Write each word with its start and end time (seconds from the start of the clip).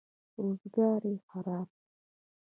روزګار 0.43 1.01
یې 1.11 1.17
خراب 1.29 1.67
دی. 1.75 1.83